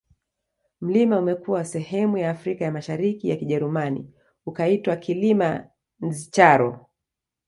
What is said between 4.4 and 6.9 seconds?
ukaitwa Kilima Ndscharo